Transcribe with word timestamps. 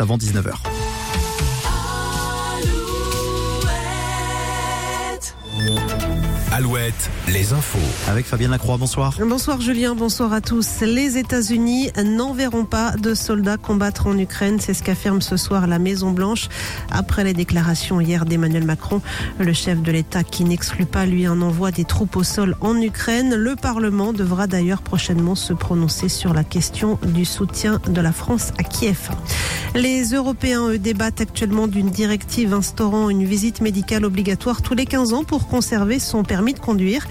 avant 0.00 0.16
19h. 0.16 0.81
Alouette, 6.62 7.10
les 7.26 7.52
infos. 7.52 7.80
Avec 8.08 8.24
Fabienne 8.24 8.52
Lacroix, 8.52 8.76
bonsoir. 8.76 9.16
Bonsoir 9.18 9.60
Julien, 9.60 9.96
bonsoir 9.96 10.32
à 10.32 10.40
tous. 10.40 10.82
Les 10.82 11.18
États-Unis 11.18 11.90
n'enverront 12.04 12.66
pas 12.66 12.92
de 12.92 13.14
soldats 13.14 13.56
combattre 13.56 14.06
en 14.06 14.16
Ukraine, 14.16 14.60
c'est 14.60 14.72
ce 14.72 14.84
qu'affirme 14.84 15.22
ce 15.22 15.36
soir 15.36 15.66
la 15.66 15.80
Maison 15.80 16.12
Blanche 16.12 16.48
après 16.88 17.24
les 17.24 17.32
déclarations 17.32 18.00
hier 18.00 18.26
d'Emmanuel 18.26 18.64
Macron, 18.64 19.02
le 19.40 19.52
chef 19.52 19.82
de 19.82 19.90
l'État 19.90 20.22
qui 20.22 20.44
n'exclut 20.44 20.86
pas 20.86 21.04
lui 21.04 21.26
un 21.26 21.42
envoi 21.42 21.72
des 21.72 21.84
troupes 21.84 22.14
au 22.14 22.22
sol 22.22 22.54
en 22.60 22.80
Ukraine. 22.80 23.34
Le 23.34 23.56
Parlement 23.56 24.12
devra 24.12 24.46
d'ailleurs 24.46 24.82
prochainement 24.82 25.34
se 25.34 25.54
prononcer 25.54 26.08
sur 26.08 26.32
la 26.32 26.44
question 26.44 26.96
du 27.04 27.24
soutien 27.24 27.80
de 27.88 28.00
la 28.00 28.12
France 28.12 28.52
à 28.56 28.62
Kiev. 28.62 29.10
Les 29.74 30.12
Européens 30.12 30.68
eux, 30.68 30.78
débattent 30.78 31.22
actuellement 31.22 31.66
d'une 31.66 31.90
directive 31.90 32.54
instaurant 32.54 33.10
une 33.10 33.24
visite 33.24 33.62
médicale 33.62 34.04
obligatoire 34.04 34.62
tous 34.62 34.74
les 34.74 34.86
15 34.86 35.12
ans 35.12 35.24
pour 35.24 35.48
conserver 35.48 35.98
son 35.98 36.22
permis 36.22 36.51
de 36.52 36.58
conduire. 36.58 37.06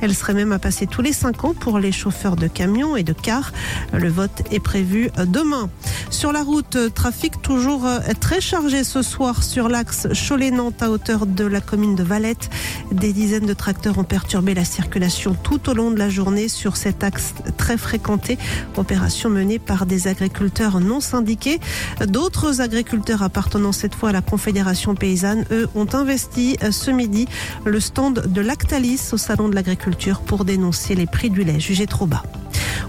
Elle 0.00 0.14
serait 0.14 0.34
même 0.34 0.52
à 0.52 0.58
passer 0.58 0.86
tous 0.86 1.02
les 1.02 1.12
5 1.12 1.44
ans 1.44 1.54
pour 1.54 1.78
les 1.78 1.92
chauffeurs 1.92 2.36
de 2.36 2.48
camions 2.48 2.96
et 2.96 3.02
de 3.02 3.12
cars. 3.12 3.52
Le 3.92 4.08
vote 4.08 4.42
est 4.50 4.60
prévu 4.60 5.10
demain. 5.26 5.70
Sur 6.10 6.32
la 6.32 6.42
route, 6.42 6.78
trafic 6.94 7.42
toujours 7.42 7.86
très 8.20 8.40
chargé 8.40 8.84
ce 8.84 9.02
soir 9.02 9.42
sur 9.42 9.68
l'axe 9.68 10.06
Cholet-Nantes 10.12 10.82
à 10.82 10.90
hauteur 10.90 11.26
de 11.26 11.44
la 11.44 11.60
commune 11.60 11.94
de 11.94 12.02
Valette. 12.02 12.48
Des 12.92 13.12
dizaines 13.12 13.46
de 13.46 13.52
tracteurs 13.52 13.98
ont 13.98 14.04
perturbé 14.04 14.54
la 14.54 14.64
circulation 14.64 15.36
tout 15.42 15.68
au 15.68 15.74
long 15.74 15.90
de 15.90 15.98
la 15.98 16.08
journée 16.08 16.48
sur 16.48 16.76
cet 16.76 17.04
axe 17.04 17.34
très 17.56 17.76
fréquenté. 17.76 18.38
Opération 18.76 19.28
menée 19.28 19.58
par 19.58 19.84
des 19.84 20.08
agriculteurs 20.08 20.80
non 20.80 21.00
syndiqués. 21.00 21.60
D'autres 22.06 22.60
agriculteurs 22.60 23.22
appartenant 23.22 23.72
cette 23.72 23.94
fois 23.94 24.08
à 24.10 24.12
la 24.12 24.22
Confédération 24.22 24.94
paysanne, 24.94 25.44
eux, 25.50 25.68
ont 25.74 25.88
investi 25.92 26.56
ce 26.70 26.90
midi 26.90 27.26
le 27.64 27.80
stand 27.80 28.26
de 28.26 28.40
Lactalis 28.40 29.10
au 29.12 29.16
Salon 29.16 29.48
de 29.48 29.54
l'Agriculture 29.54 30.20
pour 30.20 30.44
dénoncer 30.44 30.94
les 30.94 31.06
prix 31.06 31.30
du 31.30 31.44
lait 31.44 31.60
jugés 31.60 31.86
trop 31.86 32.06
bas. 32.06 32.22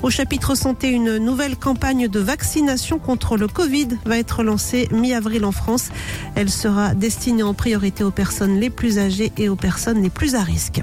Au 0.04 0.12
chapitre 0.12 0.56
santé, 0.56 0.90
une 0.90 1.18
nouvelle 1.18 1.58
campagne 1.58 2.08
de 2.08 2.20
vaccination 2.20 3.00
contre 3.00 3.36
le 3.36 3.48
Covid 3.48 3.88
va 4.06 4.18
être 4.18 4.44
lancée 4.44 4.88
mi-avril 4.92 5.44
en 5.44 5.52
France. 5.52 5.90
Elle 6.36 6.50
sera 6.50 6.94
destinée 6.94 7.44
en 7.44 7.56
priorité 7.56 8.04
aux 8.04 8.12
personnes 8.12 8.60
les 8.60 8.70
plus 8.70 9.00
âgées 9.00 9.32
et 9.38 9.50
aux 9.50 9.56
personnes 9.56 10.02
les 10.04 10.12
plus 10.12 10.36
à 10.36 10.44
risque. 10.44 10.82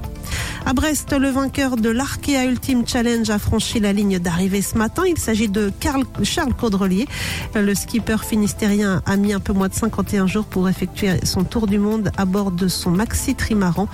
À 0.65 0.73
Brest, 0.73 1.13
le 1.13 1.29
vainqueur 1.29 1.77
de 1.77 1.89
l'Arkea 1.89 2.45
Ultimate 2.45 2.89
Challenge 2.89 3.29
a 3.29 3.39
franchi 3.39 3.79
la 3.79 3.93
ligne 3.93 4.19
d'arrivée 4.19 4.61
ce 4.61 4.77
matin. 4.77 5.03
Il 5.07 5.17
s'agit 5.17 5.47
de 5.47 5.71
Carl, 5.79 6.03
Charles 6.23 6.53
Caudrelier. 6.53 7.07
Le 7.55 7.73
skipper 7.73 8.17
finistérien 8.23 9.01
a 9.05 9.15
mis 9.15 9.31
un 9.31 9.39
peu 9.39 9.53
moins 9.53 9.69
de 9.69 9.73
51 9.73 10.27
jours 10.27 10.45
pour 10.45 10.67
effectuer 10.67 11.23
son 11.23 11.45
tour 11.45 11.67
du 11.67 11.79
monde 11.79 12.11
à 12.17 12.25
bord 12.25 12.51
de 12.51 12.67
son 12.67 12.91
maxi 12.91 13.33
trimaran. 13.33 13.87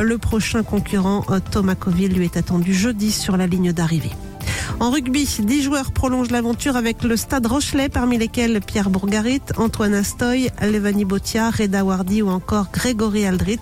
Le 0.00 0.18
prochain 0.18 0.62
concurrent, 0.62 1.24
Thomas 1.50 1.74
Coville, 1.74 2.14
lui 2.14 2.26
est 2.26 2.36
attendu 2.36 2.74
jeudi 2.74 3.10
sur 3.10 3.36
la 3.36 3.46
ligne 3.46 3.72
d'arrivée. 3.72 4.12
En 4.80 4.90
rugby, 4.90 5.28
10 5.38 5.62
joueurs 5.62 5.92
prolongent 5.92 6.30
l'aventure 6.30 6.76
avec 6.76 7.02
le 7.02 7.16
Stade 7.16 7.46
Rochelet, 7.46 7.88
parmi 7.88 8.18
lesquels 8.18 8.60
Pierre 8.60 8.90
Bourgarit, 8.90 9.42
Antoine 9.56 9.94
Astoy, 9.94 10.50
Levani 10.62 11.04
Botia, 11.04 11.50
Reda 11.50 11.84
Wardi 11.84 12.22
ou 12.22 12.28
encore 12.28 12.66
Grégory 12.72 13.24
Aldrit, 13.24 13.60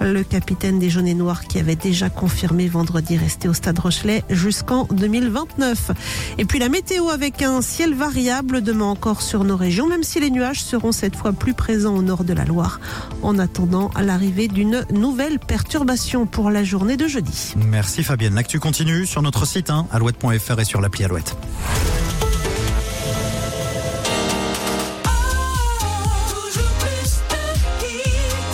le 0.00 0.22
capitaine 0.22 0.78
des 0.78 0.90
Jaunes 0.90 1.12
Noirs 1.12 1.44
qui 1.44 1.58
avait 1.58 1.76
déjà 1.76 2.10
confirmé 2.10 2.68
vendredi 2.68 3.16
rester 3.16 3.48
au 3.48 3.54
Stade 3.54 3.78
Rochelet 3.78 4.24
jusqu'en 4.30 4.84
2029. 4.90 5.92
Et 6.38 6.44
puis 6.44 6.58
la 6.58 6.68
météo 6.68 7.08
avec 7.08 7.42
un 7.42 7.62
ciel 7.62 7.94
variable 7.94 8.62
demain 8.62 8.86
encore 8.86 9.22
sur 9.22 9.44
nos 9.44 9.56
régions, 9.56 9.86
même 9.86 10.02
si 10.02 10.20
les 10.20 10.30
nuages 10.30 10.62
seront 10.62 10.92
cette 10.92 11.16
fois 11.16 11.32
plus 11.32 11.54
présents 11.54 11.94
au 11.94 12.02
nord 12.02 12.24
de 12.24 12.32
la 12.32 12.44
Loire, 12.44 12.80
en 13.22 13.38
attendant 13.38 13.90
l'arrivée 14.00 14.48
d'une 14.48 14.84
nouvelle 14.92 15.38
perturbation 15.38 16.26
pour 16.26 16.50
la 16.50 16.64
journée 16.64 16.96
de 16.96 17.06
jeudi. 17.06 17.54
Merci 17.56 18.02
Fabienne. 18.02 18.34
L'actu 18.34 18.58
continue 18.58 19.06
sur 19.06 19.22
notre 19.22 19.46
site 19.46 19.70
hein, 19.70 19.86
alouette.fr 20.38 20.60
et 20.60 20.64
sur 20.64 20.80
l'appli 20.80 21.04
Alouette. 21.04 21.36